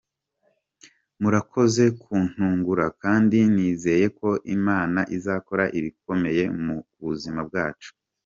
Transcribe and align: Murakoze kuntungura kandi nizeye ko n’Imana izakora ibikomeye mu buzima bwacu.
Murakoze 1.21 1.83
kuntungura 2.01 2.85
kandi 3.03 3.37
nizeye 3.53 4.05
ko 4.19 4.29
n’Imana 4.45 4.99
izakora 5.17 5.63
ibikomeye 5.79 6.43
mu 6.63 6.75
buzima 7.05 7.39
bwacu. 7.49 7.89